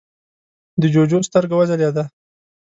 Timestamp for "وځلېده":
1.57-2.03